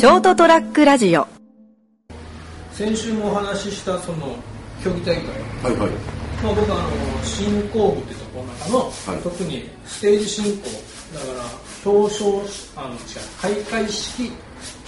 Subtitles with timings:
[0.00, 1.26] ショートトラックラジオ。
[2.72, 4.34] 先週もお話ししたその
[4.82, 5.24] 競技大会、
[5.62, 5.90] はいはい。
[6.42, 6.82] まあ、僕はあ
[7.18, 9.22] の進行部ってところの中の、はい。
[9.22, 10.70] 特にステージ進行
[11.12, 11.44] だか
[11.84, 12.28] ら表彰
[12.82, 14.32] あの違う開会式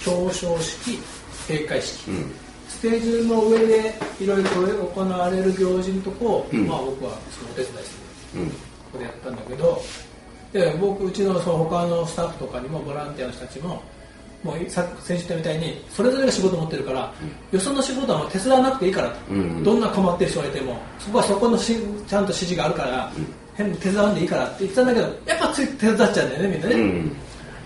[0.07, 0.99] 表彰式
[1.47, 2.31] 閉会式、うん。
[2.67, 6.67] ステージの上でいろいろ行われる行事のとこを、うん。
[6.67, 7.91] まあ、僕はそのお手伝いし
[8.33, 8.49] てうん。
[8.49, 8.55] こ
[8.93, 9.79] こでやったんだけど
[10.51, 13.79] で僕うちのその他のスタッフとかにもボランティアの人たちも
[14.43, 17.13] もうさ先週言ったみたいにそれぞれが仕事持ってるから、
[17.51, 23.11] よその仕事はもう手伝わなくていいからと、どんな困ってる人がいてもそこはそこのしちゃんと指示があるから、
[23.55, 27.11] 変に手伝わんでいいからって言ってたんだけどやっぱつい手伝っちゃうんだよねみんなね、うん。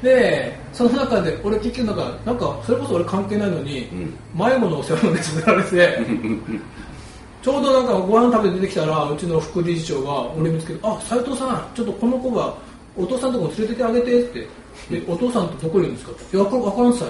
[0.04, 4.13] でその中で俺結局なんかなんかそれこそ俺関係ないのに、ん。
[4.35, 5.99] 迷子のお世話を手伝われて
[7.41, 12.54] ちょうどなんかご飯食べて出てきたらうちの副理事長が俺見つけて「あ斉藤さんちょっとこの子が
[12.97, 14.47] お父さんのとこ連れてってあげて」って
[14.91, 17.09] 「でお父さんとどこにいるんですか?」って「いや分かんさい」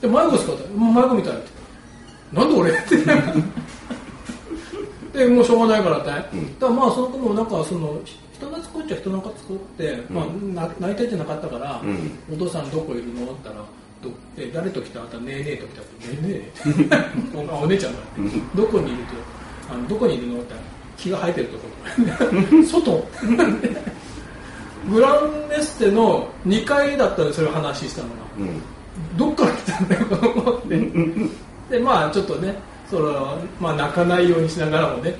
[0.00, 1.42] で迷子ですか?」って「うん迷子みたい」って
[2.32, 2.96] 「なんで俺?」って。
[5.12, 6.26] でもうしょうがないからって、だか
[6.62, 8.00] らまあその子もなんかその
[8.32, 12.34] 人懐っこいっちゃ人懐っこって、まあ、な泣いてんじゃなかったから、うん。
[12.34, 13.56] お父さんどこいるの?」って言ったら
[14.02, 16.50] どえ誰と来た?」あったら「ねえねえと来た」って「ねえね
[17.36, 17.98] え」おお姉ちゃんが
[18.56, 19.02] 「どこにいる
[19.68, 19.74] と？
[19.74, 20.46] あのどこにいるの?」って。
[20.46, 20.60] 言ったら
[20.96, 21.68] 「木が生えてるとこ
[22.48, 23.04] ろ」 外
[24.90, 28.14] グランネステの2階だったんでそれを話したのが。
[28.38, 28.62] うん。
[29.16, 30.78] どっから来たんだよこの子って。
[31.70, 32.54] でまあちょっとね
[32.90, 35.14] その、まあ、泣かないようにしながらもね、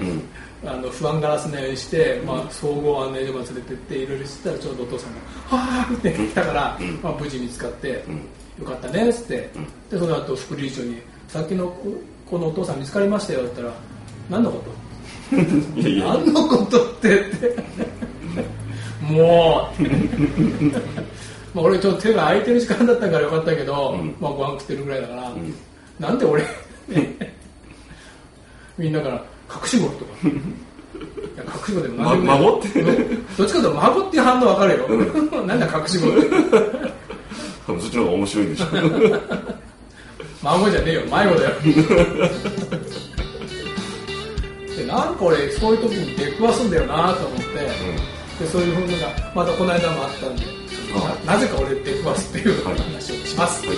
[0.65, 5.19] あの不安がらせないようにして、まあ、総合案内所まで連れてっていろいろしてたらちょうどお父さんが
[5.57, 8.05] 「はあ」って来たから、まあ、無事見つかって
[8.61, 9.51] 「よかったね」っつって、
[9.91, 11.75] でその後副理事長に「さっきの
[12.31, 13.75] このお父さん見つかりましたよ」って言ったら
[14.31, 14.83] 「何のこと?」
[15.35, 17.57] 何のことってって
[19.13, 19.83] もう。
[21.55, 25.33] まあ俺ちょっと手が空いてる時間だったからよかったけど、まあご飯食ってるぐらいだから、
[26.01, 26.45] なんで俺
[28.79, 30.13] みんなから隠し子とか。
[31.35, 32.81] いや隠し子でも何でもま孫って。
[32.81, 34.89] うんどっちかというと孫っていう反応分かるよ。
[35.47, 36.09] なんだ隠し子。
[36.09, 36.27] って
[37.67, 38.67] 多分そっちの方が面白いでしょ。
[40.43, 41.01] 孫じゃねえよ。
[41.03, 41.33] 迷子だよ。
[44.77, 47.45] でなんか俺そういう時に出くわすんだよなと思って、
[48.39, 50.63] でそういうふうのがまたこの間もあったんで
[51.25, 53.77] ななぜか俺出くわすっていうはい話をします、はい。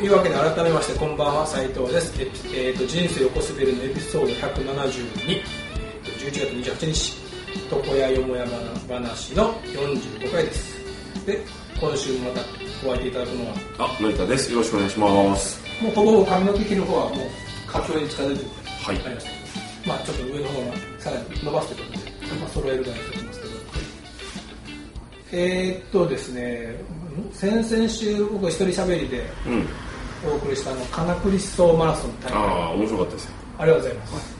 [0.00, 4.30] というわけで改めましてこんばんは斉藤です、ええーと人生横滑りのエピソード172、
[5.28, 5.59] えーと
[6.20, 7.16] 11月28日
[7.70, 8.46] 床屋よもや
[8.86, 10.78] 話の45回です。
[11.24, 11.40] で
[11.80, 12.40] 今週もまた
[12.86, 13.54] お会いいただくのは？
[13.78, 14.52] あ成田です。
[14.52, 15.82] よろしくお願いします。
[15.82, 17.18] もうほぼほぼ髪の毛切る方はもう
[17.66, 18.50] 佳境に近づいてる
[18.84, 18.96] はい。
[18.96, 23.52] ありましたまあちょっと上の方はさらに伸ばすということで、まあ、揃えるぐらいにしておきますけど。
[25.32, 26.74] えー、っとですね
[27.32, 29.66] 先々週僕一人喋りでうん。
[30.30, 32.32] お送りしたあのカナクリスソーマラソン大会。
[32.34, 33.30] ああ面白かったですよ。
[33.56, 34.39] ありがとうございます。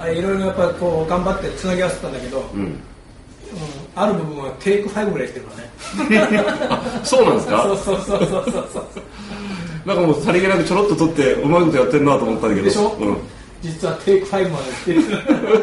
[0.00, 2.80] あれいろいろやっぱりこう頑張ってつなぎ合わせたんだけど、うんうん
[3.96, 5.52] ある部分はテイク5ぐらいしてるか
[5.98, 6.56] らね。
[6.68, 7.62] あ そうなんですか？
[7.66, 9.88] そうそうそうそうそうそう。
[9.88, 12.94] なんかもうさりげなくちょろっと撮ってうまいことやってるなと思ったんだけどでしょ？
[13.00, 13.16] うん、
[13.62, 15.02] 実はテイク5まで来てる。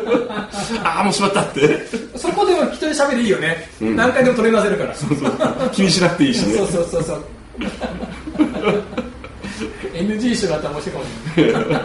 [0.84, 1.79] ああもうしまったって
[2.16, 3.69] そこでも一人喋りいいよね。
[3.79, 4.95] うん何回でも取り出せるから。
[4.95, 7.24] そう気にしなくていいしねそうそうそう。
[9.95, 11.81] NG 種だったら面白いかもしれない。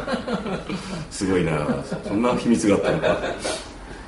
[1.10, 1.66] すごいな。
[2.06, 3.20] そんな秘密があったのか。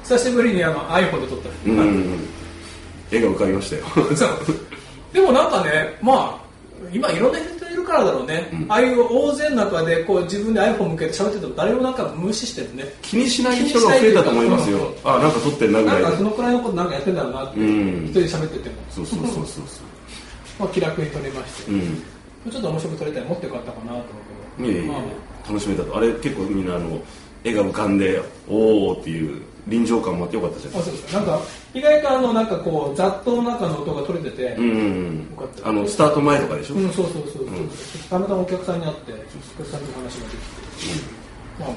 [0.03, 1.49] 久しぶりにあの iPhone で撮った。
[1.67, 1.87] うんうん。
[1.87, 2.43] うん
[3.13, 3.85] 絵が浮かびましたよ。
[5.13, 6.43] でもなんかね、まあ、
[6.93, 12.85] 今いろんな人いるからだろうね、ああいう大勢の中でこう自分で iPhone 向けて喋ってても誰もなんか無視してるね。
[13.03, 14.79] 気にしない人が増えたと思いますよ。
[14.79, 14.81] う。
[14.81, 18.05] んあなんか撮ってんなぐなんらいかそのくらいのことなんかやってんだろうなって、うん。
[18.05, 19.63] 一人で喋ってても、そうそうそうそうそ
[20.59, 22.03] まあ、気楽に撮れまして、ううん
[22.51, 24.05] ちょっと面白く撮れたらもっとよかったかなと思う
[24.59, 24.89] けど、いえいえ。
[24.89, 25.05] まあま
[25.49, 25.83] 楽しめた。
[25.85, 27.01] とあれ結構みんなあの
[27.45, 31.07] 絵が浮かんでおおっていう臨場感もあってよかったじゃないあ、あそうです。
[31.15, 31.41] かなんか
[31.75, 35.69] 意外とあのなんかこう雑踏の中の音が取れてて、うよんかった。
[35.69, 37.47] あのスタート前とかでしょ、うん、そうそうそうそう、
[38.11, 39.17] たまたまお客さんに会って、お
[39.59, 40.37] 客さんと話がで
[40.79, 41.03] きて、
[41.61, 41.75] まあま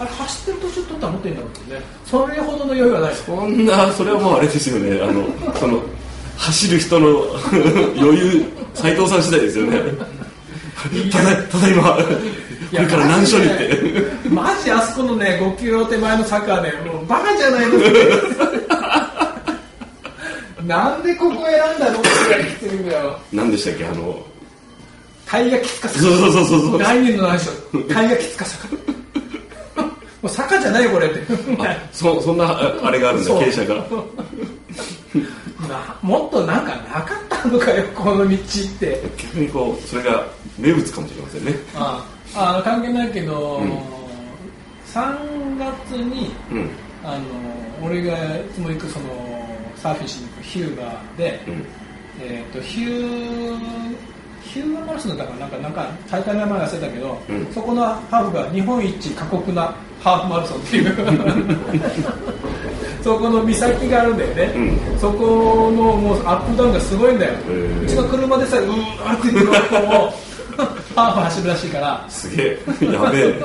[0.00, 3.14] あ、あれ走ってる途中撮ったらもっといいんだろうけどね、それほどの余裕はない。
[3.14, 5.00] そんなそれはもうあれですよね。
[5.02, 5.80] あのその
[6.36, 7.08] 走る人の
[8.00, 8.44] 余裕
[8.74, 9.78] 斉藤さん次第ですよね。
[11.12, 11.98] ただただいま
[12.70, 14.28] これから何所にって。
[14.28, 17.78] マジあそこのね、5キロ手前の坂はね、もうバカじゃないの。
[20.66, 23.18] なんでここ選んだのって言われてるんだよ。
[23.32, 24.24] 何でしたっけあの。
[25.26, 26.78] タイヤきつかさそうそうそうそうそう。
[26.78, 27.52] 来年の何でしょ
[27.92, 28.68] タイヤきつかさ
[30.22, 31.20] もう坂じゃないよこれって。
[31.60, 33.86] あそそんなああれがあるんだ傾斜が。
[35.68, 38.38] なもっとなんかなかったのかよこの道っ
[38.78, 39.00] て。
[39.16, 40.26] 逆にこうそれが
[40.58, 41.54] 名物かもしれませんね。
[41.74, 43.70] ああの関係ないけど、うん。
[44.86, 46.70] 3月にうん。
[47.02, 47.24] あの
[47.86, 49.06] 俺がいつも行くその
[49.76, 51.64] サーフィンしに行くヒューガーで、うん。
[52.22, 53.58] えー、とヒュー
[54.42, 55.40] ヒューガーマラソンだかな？
[55.40, 57.46] なんかなんか大会の名前忘れたけど、うん。
[57.52, 60.96] そこのハーフが日本一過酷なハーフマラソンっていう
[63.02, 64.54] そこの岬があるんだよね、
[64.96, 67.84] うそこのもうアップダウンがすごいんだよ、ー。
[67.84, 70.12] うちの車でさえうーわってる子も
[70.94, 72.06] ハーフ走るらしいから。
[72.08, 72.92] すげえ。
[72.92, 73.42] やべえ。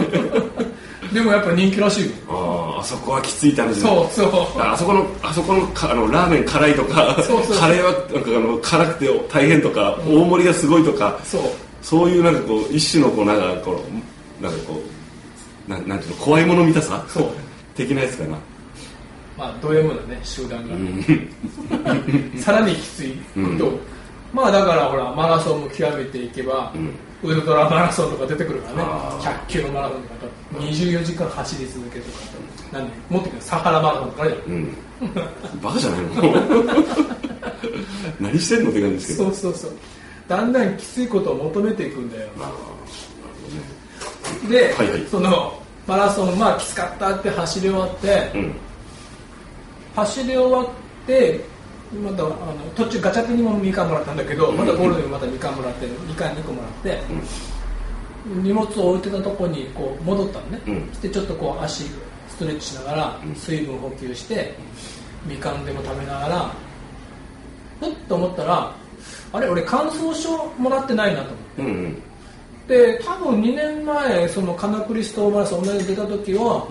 [1.13, 2.11] でもやっぱ人気らしいよ。
[2.27, 3.81] あーあそこはきついって話ね。
[3.81, 4.61] そうそう。
[4.61, 7.57] あそこのあそこのかあのラーメン辛いとかそうそう。
[7.57, 11.41] カレーはなんかあの辛くて大変とか、大盛りがすごいとかそう。
[11.81, 13.83] そういうなんかこう一種のこうなんかこ
[14.41, 14.81] うなんかこ
[15.67, 17.27] うなんなんていうの怖いもの見たさそう
[17.75, 18.37] 的なやつかな
[19.37, 21.03] まあド M なね集団が、うん。
[22.39, 23.11] さらにきつい。
[23.35, 23.71] こと、
[24.33, 26.71] まあだからほらマラソンも極めていけば、
[27.23, 28.83] ウルトラマラソンとか出てくるからね。
[28.85, 34.55] あ100キロマラソンとか24時間走り続けるとかなんでもっと言うとサハラマラソンとかあるじゃん。
[34.55, 35.61] うん。
[35.61, 36.73] バカじゃないの？
[38.21, 39.23] 何してんのって感じですけど。
[39.25, 39.71] そうそうそう。
[40.27, 42.27] だんだんきついことを求めていくんだよ。
[42.39, 42.51] あ
[44.49, 45.05] で、はいはい。
[45.09, 48.53] そのマラソンまあきつかったって走り終わって、ーうん
[49.95, 50.67] 走り終わっ
[51.07, 51.39] て
[51.93, 52.35] またあの
[52.75, 56.99] 途中ガチャピンにもみかんもらったんだけど、またゴールデンにまたみかんもらってみかん2個もらって、
[58.25, 60.93] 荷物を置いてたとこにこう戻ったのね、うん。
[60.93, 61.83] してちょっとこう足
[62.27, 64.55] ストレッチしながら水分補給して、
[65.25, 66.51] みかんでも食べながら
[67.79, 68.75] ふっと思ったら
[69.31, 71.61] あれ俺感想書もらってないなと思って。
[71.61, 72.01] うんうん。
[72.67, 76.67] で多分2年前そのカナクリストマラソン同じ出た時は、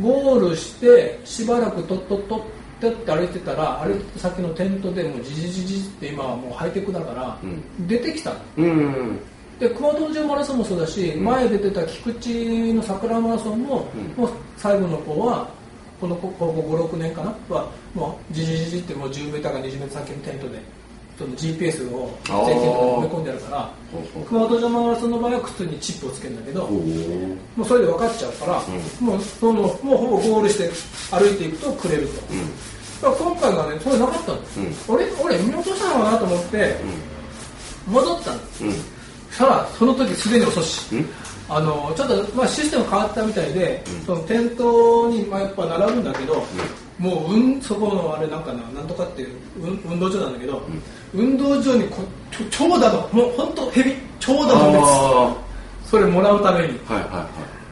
[0.00, 2.40] ゴールしてしばらくとっとっとっ
[2.80, 7.86] てって歩いてたら歩いてた先のテントでもうじじじじって今はもうハイテクだから、うん。
[7.86, 8.36] 出てきたの。
[8.58, 8.68] うん。
[8.68, 8.72] う
[9.12, 9.20] ん
[9.58, 13.88] で熊本城マラソンもそうだし、前出てた菊池の桜マラソンも,、
[14.18, 14.22] うん。
[14.22, 15.48] もう最後の子は
[15.98, 16.52] このここ
[16.92, 17.34] 56年かな？
[17.48, 20.58] はもうじじじじってもう 10m か 20m 先のテントで
[21.18, 23.70] その GPS を全テントに埋め込んであるから
[24.28, 28.62] 熊本城マラソンの場合は靴にチップをつけるんだけど、もうそれで分かっちゃうから、
[29.00, 30.70] もうそのもうほぼゴールして
[31.10, 34.38] 歩いていくとくれると、だから今回はねそれなかったの、
[34.88, 36.76] 俺俺見落としたのかなと思って、
[37.86, 38.38] 戻ったの。
[38.62, 38.68] うん。
[38.68, 38.74] うん
[39.36, 41.06] さらその時すでに遅し、うん。
[41.48, 46.42] あのちょっと、まあ、システム変わったみたいで、その店頭に、まあ、やっぱ並ぶんだけど、
[46.98, 50.62] もう、うん、そこのあれなんかななんとかっていう、うん、運動場なんだけど、
[51.12, 54.82] 運動場にこちょ長蛇のもう本当ヘビ長蛇の列。
[54.82, 55.36] あ
[55.84, 56.80] それもらうために。
[56.88, 57.28] あはいはいは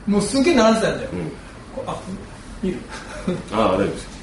[0.06, 1.30] もうすげえ並んでたんだよ、いうん。
[1.74, 2.00] こあ
[2.62, 2.78] 見る。
[3.52, 4.14] ああ大丈夫です。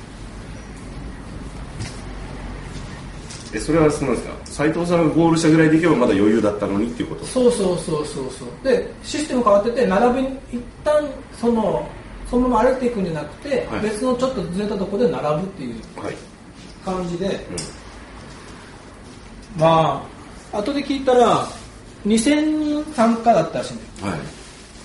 [3.53, 4.35] えそれはそのなんですか？
[4.45, 7.25] 斉藤さんがゴールしたぐらいでいけばまだ余裕だったのにっていうこと？
[7.25, 8.47] そうそうそうそうそう。
[8.63, 11.03] でシステム変わってて並びに一旦
[11.37, 11.85] その
[12.31, 13.81] そのまま歩いていくんじゃなくて、はい。
[13.81, 16.15] 別のちょっとずれたところで並ぶっていうはい。
[16.85, 17.39] 感じで、
[19.57, 20.01] ま
[20.51, 21.45] あ後で聞いたら
[22.07, 24.13] 2000人参加だったらしいんだよ。
[24.13, 24.21] はい。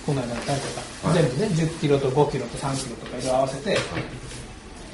[0.05, 0.47] この間の大会
[1.05, 1.23] が、はい。
[1.23, 3.77] 全部ね10キロと5キロと3キロとかいろいろ合わせて、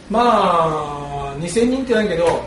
[0.09, 2.41] まあ2000人ってないけど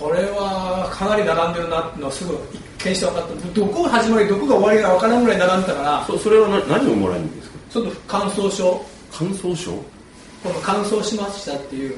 [0.00, 3.34] これはかなり並んでるなってのはすぐ一見して分かった。
[3.60, 6.04] どこが始まりどこが終わりが分からんぐらい並んでたから。
[6.06, 7.56] そそれはな何をもらえるんですか？
[7.70, 8.84] ちょっと感想書
[9.18, 11.96] 感想書この完走しましたっていう。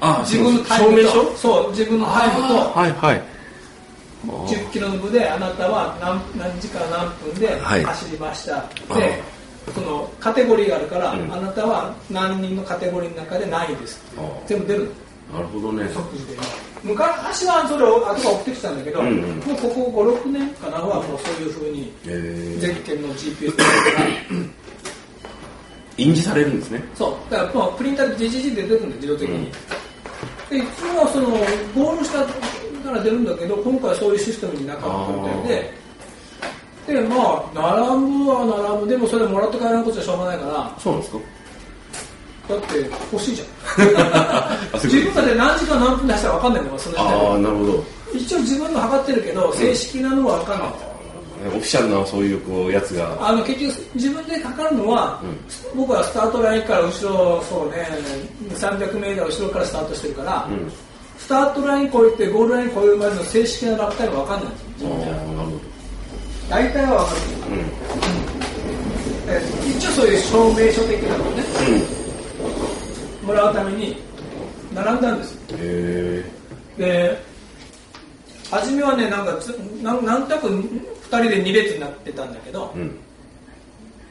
[0.00, 1.36] あ自分のタイムと。
[1.36, 2.54] そう自分のタイムと。
[2.54, 3.22] はいはい。
[4.26, 7.84] 10キロの部であなたは何何時間何分ではい。
[7.84, 9.22] 走りました、あで
[9.74, 11.32] そのカテゴリーがあるから、うん。
[11.32, 14.00] あなたは何人のカテゴリーの中で何位です。
[14.46, 14.90] 全部出る
[15.30, 15.38] の。
[15.38, 15.88] なるほどね。
[15.92, 16.38] 即時で。
[16.82, 19.16] 昔はそれを後が送ってきたんだけど、うんうん。
[19.16, 23.70] もうここ56年かなはもうそういうふうにえ全県の GPS だか
[24.30, 24.63] ら
[25.96, 26.82] 印字されるんですね。
[26.94, 27.30] そう。
[27.32, 29.50] だからまあプリンターで GGG で出るんだよ自動的に、
[30.50, 35.84] でいつもはそのゴールしたから出るんだけど今回はそういうシステムになかったみたいで。
[36.86, 38.44] でまあ並ぶは
[38.76, 38.88] 並ぶ。
[38.88, 40.74] でもそれもらって帰らないことはしょうがないから。
[40.78, 41.18] そうなんですか？
[42.46, 42.76] だって
[43.10, 43.48] 欲しいじゃん。
[44.84, 47.26] 自分まで何時間何分で走ったら分かんないんだよその時点で。
[47.26, 47.84] ああなるほど。
[48.12, 50.68] 一応自分の測ってるけど正式なのは分かんない、
[51.46, 53.16] オフィシャルなそういうこうやつが。
[53.28, 55.22] あの結局自分で測るのは、
[55.74, 57.86] 僕はスタートラインから後ろそうね
[58.54, 60.48] 300メートル後ろからスタートしてるから、
[61.18, 64.52] スタートライン越えてゴールライン越えるまでの正式な落体が分かんない。
[64.52, 64.90] んですよ
[66.48, 67.20] 大体は分かる。
[69.26, 69.42] けど、え
[69.76, 71.44] 一応そういう証明書的なのをね。
[73.22, 73.26] うん。
[73.26, 73.96] もらうために
[74.74, 75.38] 並んだんです。
[76.76, 77.16] で
[78.50, 79.48] 初めはねなんかつ
[79.82, 82.98] なんなんとなく2人で2列になってたんだけど、えうん。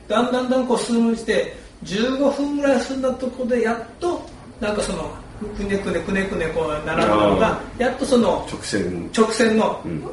[0.08, 4.22] だんだんだんこう進むして15分ぐらい進んだところでやっと
[4.60, 5.10] なんかその
[5.58, 9.10] くねくねくねくねこう並んだのがやっとその直線。
[9.16, 10.04] 直線のうん。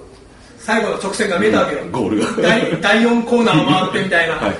[0.59, 2.42] 最後の直線が見えたわけよ、ゴールが。
[2.42, 4.44] 第第4コーナーを回ってみたいな、 はい。
[4.47, 4.56] はい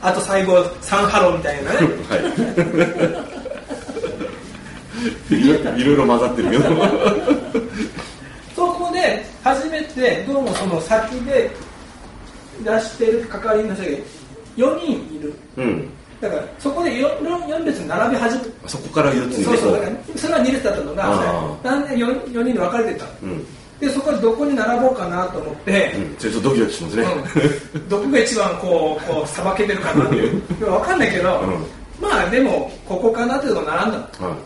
[0.00, 1.78] あと最後3ハローみたいなね。
[2.08, 3.38] はい。
[5.80, 6.64] いろいろ混ざってるけど
[9.98, 11.50] 初めてどうもその先で
[12.62, 13.90] 出してる係員の人が
[14.56, 15.34] 4人いる。
[15.56, 15.88] うん。
[16.20, 23.04] だからそこで 4, 4列並び始めそこから4つにそうそうだからそれは2列だったのあがなんで 4, 4人で分かれてた。
[23.04, 23.46] のうん。
[23.80, 26.16] でそこでどこに並ぼうかなと思って、うん。
[26.16, 27.04] ちょっとドキドキしますね。
[27.74, 27.88] うん。
[27.88, 30.40] どこが一番こうこうさばけてるかなっていう。
[30.60, 31.66] 分かんないけど、うん。
[32.00, 34.28] まあでもここかなっていうとこ並んだの。
[34.28, 34.36] は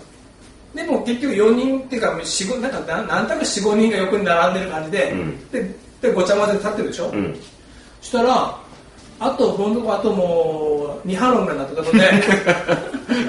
[0.75, 2.19] でも結局4人っていうか
[2.61, 5.51] なんかななんとなく45人が横に並んでる感じで、うん。
[5.51, 7.37] ででごちゃ混ぜで立ってるでしょ、いうん。
[8.01, 8.59] そしたら
[9.21, 12.13] あとほんとあともう2ハロンぐらいになったところで。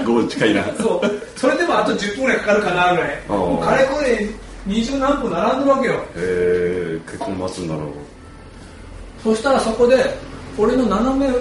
[0.06, 0.64] ゴール近いな。
[0.76, 1.02] そう。
[1.36, 3.28] それでもあと10分ぐらいかかるかなぐらい。
[3.28, 4.30] もうかれこれ
[4.68, 5.94] 20何分並んでるわけよ。
[5.94, 7.84] へえ結構待つんだな
[9.24, 10.04] そしたらそこで
[10.58, 11.34] 俺の斜め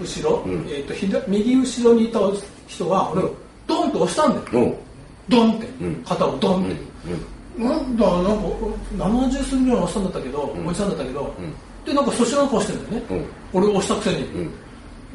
[0.00, 0.66] 後ろ、うん。
[0.68, 2.18] えー、と左右後ろにいた
[2.66, 3.34] 人が俺を
[3.66, 4.74] ドンと押したんだよ
[5.28, 6.04] ドンって、うん。
[6.04, 6.76] 肩をドンって、
[7.58, 8.32] なんだなんか
[8.96, 10.66] 70過ぎぐらいのおっさんだったけど、ん。
[10.66, 11.54] おじさんだったけど、うん。
[11.84, 14.50] でなんか粗品の顔してんだよね、俺押したくせに、うん。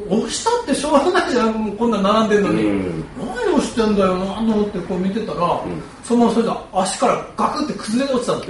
[0.08, 3.04] 押したってしょうがないじゃんもうこんなん並んでるのに、うん。
[3.20, 5.62] 何をしてんだよなと思ってこう見てたら、ん。
[6.04, 8.44] そのままそれが足からガクって崩れて落ちたの。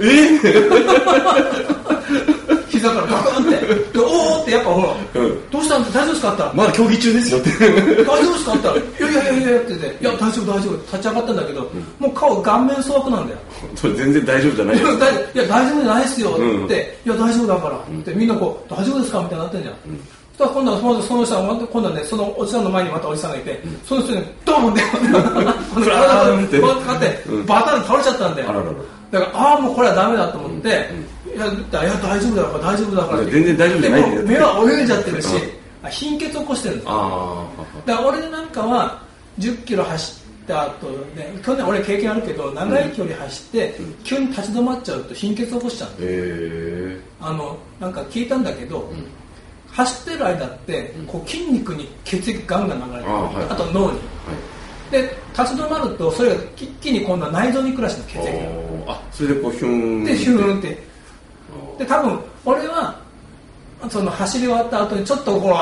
[2.80, 3.92] 膝からガクンって。
[3.92, 5.50] でおおってやっぱほら、うん。
[5.50, 6.32] どうしたんって大丈夫ですか？
[6.32, 6.56] って言った。
[6.56, 7.38] らまだ競技中ですよ。
[7.38, 8.52] って大丈夫ですか？
[8.54, 8.74] って言った。
[8.74, 8.76] ら
[9.10, 11.60] 「いやいやいやいや」ってて「いや大丈夫大丈夫」立ち上がったんだけど、
[11.98, 13.38] もう顔顔面蒼白なんだよ。
[13.76, 14.98] それ全然大丈夫じゃないいやよ。
[14.98, 16.40] 大いや大丈夫じゃないですよって。
[16.40, 16.56] うん。
[16.56, 19.20] 言って、いや大丈夫だからってみんなこう大丈夫ですか？
[19.20, 24.82] みたいになってんじゃん、そしたら今度はそのその人が今度はねそのおじさんの前にまたおじさんがいて、その人にドーンって。
[26.60, 28.50] こうかかってバタン倒れちゃったんだよ。
[28.50, 28.72] あららら。
[29.10, 30.68] だからああもうこれはダメだと思って、
[31.19, 35.86] いやいや大丈夫だから大丈夫だから全然大丈夫じゃない目は泳いじゃってるし、うん。
[35.86, 37.46] あ貧血起こしてるんだあ
[37.86, 39.02] だから俺なんかは
[39.38, 48.92] 10キロ走った後ね去年俺経験あるけど長い距離走って、急に立ち止まっちゃうと貧血起こしちゃうあへえあのなんか聞いたんだけど、
[49.70, 53.44] 走ってる間ってこう筋肉に血液ガンガン流れてるあはい。
[53.48, 53.86] あと脳に。
[53.86, 53.98] はい。
[54.90, 60.89] で立ち止まるとそれが一気に今度は内臓に暮らしの血液がああそれでこうヒューンでヒューンって
[61.80, 62.94] で多分俺は
[63.88, 65.56] その走り終わった後にちょっとこ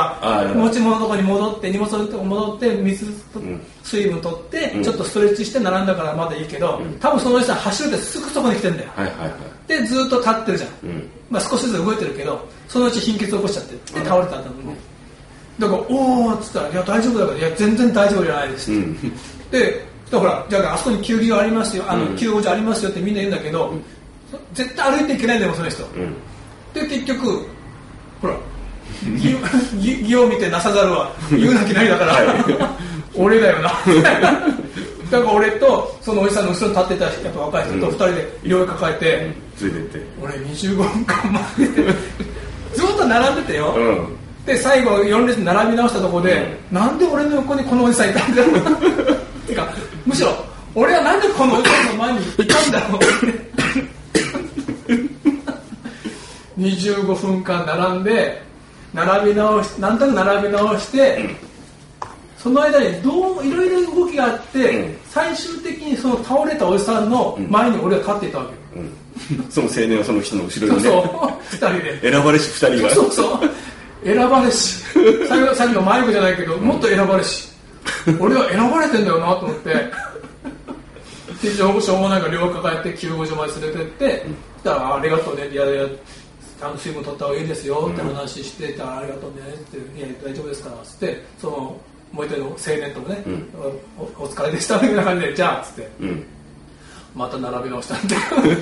[0.52, 3.60] う持ち物のとこに戻って荷物のとこ戻って水とん。
[3.84, 4.82] 水分取ってうん。
[4.82, 6.98] ちょっとストレッチして並んだからまだいいけどん。
[6.98, 8.90] 多分その人は走るってすぐそこに来てんだよ。
[8.96, 9.32] はいはいはい。
[9.68, 11.10] でずっと立ってるじゃん、うん。
[11.30, 14.76] まあ、少しずつ動いてるけどそのうち貧血起こしちゃってで倒れたんだもんね。
[15.60, 19.12] だから「おお」っつったら「いや大丈夫だからいや全然大丈夫じゃないです」うん。
[19.52, 22.16] でほらじゃああそこに救急ありますよあの、うん。
[22.16, 23.72] 救護所ありますよってみんな言うんだけど、
[24.52, 26.14] 絶対歩いていけないんだよその人、うん。
[26.74, 27.46] で結局
[28.20, 28.36] ほら
[29.82, 32.16] 義 を見てなさざるは言うなきなりだから、
[33.14, 33.72] 俺だよな。
[35.10, 39.06] だから俺とそのおじさんの後ろに立ってたやっぱ若い人と二人でいろいろ抱えて、
[39.62, 40.06] 連れてって。
[40.22, 41.94] 俺25分間待ってて
[42.74, 44.18] ずっと並んでてよ、うん。
[44.44, 48.56] で最後4列並び直したところで、なんで俺の横にこのおじさんいたんだろう
[49.46, 49.68] てか
[50.04, 50.34] むしろ
[50.74, 53.47] 俺はなんでこのおじさんの前にいたんだろう
[56.58, 58.42] 25分間並んで
[58.92, 61.30] 並び直しなんとなく並び直して、
[62.38, 64.96] その間にどういろいろ動きがあって、うん。
[65.04, 68.86] 最終的にその倒れたおじさんの前に俺は立っていたわけよ、
[69.38, 69.50] うん。
[69.50, 70.90] その青年はその人の後ろにね。
[70.90, 72.12] そうそう2人で。
[72.12, 72.94] 選ばれし二人が。
[72.94, 73.40] そうそう。
[74.04, 74.78] 選ばれし。
[75.28, 77.48] さっきさっきのマイクじゃないけどもっと選ばれし。
[78.20, 79.74] 俺は選ばれてんだよなと思って。
[81.42, 84.26] でしょうもないから両抱えて救護所まで連れてって。
[84.62, 85.84] そしたらあ「ありがとうね」いやいや
[86.76, 91.76] 水分取った方がいいですよって話して「あありがとうね」って「いや大丈夫ですから」っつってその
[92.12, 93.48] もう一人の青年ともね、ん。
[93.98, 95.90] おお疲れでしたみたいな感じで「じゃあ」っつって。
[96.00, 96.24] うん。
[97.14, 98.16] また並び直したんで。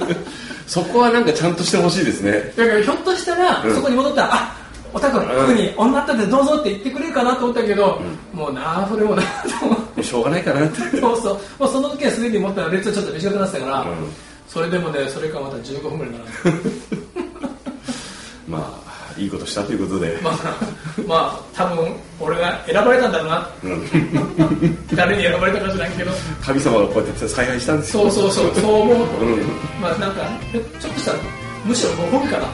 [0.67, 2.53] そこはなんかちゃんとしてほしいですね。
[2.57, 3.75] だからひょっとしたら、うん。
[3.75, 4.57] そこに戻ったら「あ
[4.93, 5.29] おたくん、ん。
[5.29, 8.01] ここに女ったってどうぞ」って言ってくれるかなと思ったけど、
[8.33, 10.03] もうなあそれもなあと思って。
[10.03, 10.81] しょうがないかなって。
[11.01, 13.87] そうそう、まあ、その時はすでに思ったら列はちょっと短くなってたから、うん。
[14.49, 17.06] それでもねそれからまた15分ぐらいになる
[18.49, 18.87] まあ
[19.21, 20.35] いいことしたということで、まあ
[21.07, 23.49] まあ多分俺が選ばれたんだろうな。
[24.95, 26.11] 誰に選ばれたか知らんけど。
[26.43, 28.11] 神様がこうやって采配したんですよ。
[28.11, 29.09] そうそうそうそう思う。
[29.09, 29.43] と、うん。
[29.81, 30.23] まあなんか
[30.81, 31.19] ちょっとしたら
[31.65, 32.47] むしろご褒美かな。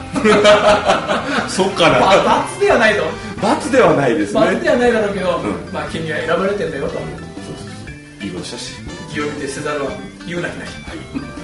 [1.49, 3.03] そうかまあな罰ではないと。
[3.41, 4.39] 罰ではないですね。
[4.39, 5.69] 罰ではないだろうけど、ん。
[5.71, 6.99] まあ君は選ばれてんだよと。
[8.25, 8.73] いいことしたし。
[9.09, 9.91] 義を見てせざるは
[10.25, 10.67] 言うなりない。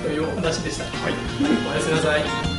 [0.03, 1.13] というお話でした、はい。
[1.72, 2.58] おやすみなさい